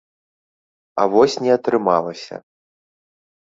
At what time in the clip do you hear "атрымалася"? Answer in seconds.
1.57-2.35